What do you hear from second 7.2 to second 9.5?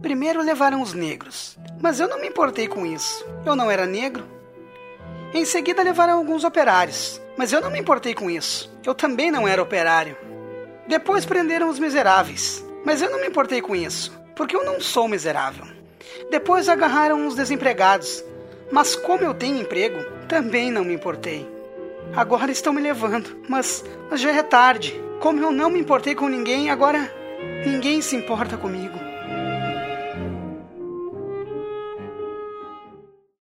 mas eu não me importei com isso. Eu também não